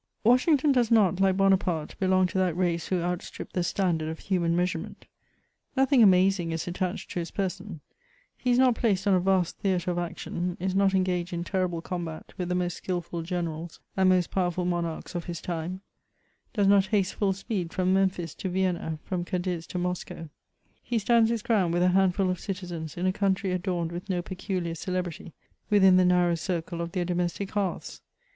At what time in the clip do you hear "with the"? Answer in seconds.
12.35-12.55